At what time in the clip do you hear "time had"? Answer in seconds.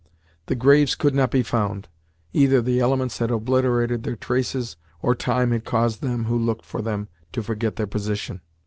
5.13-5.63